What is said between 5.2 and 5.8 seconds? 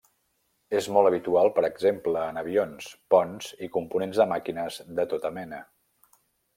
mena.